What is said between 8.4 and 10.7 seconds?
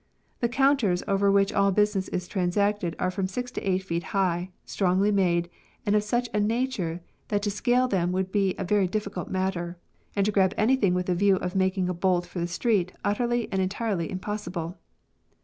a very difficult matter, and to grab